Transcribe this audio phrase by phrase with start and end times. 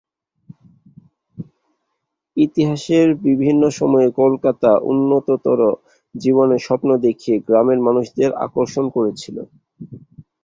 [2.37, 5.59] ইতিহাসে বিভিন্ন সময়ে কলকাতা উন্নততর
[6.15, 9.37] জীবনের স্বপ্ন দেখিয়ে গ্রামের মানুষদের আকর্ষণ করেছিল।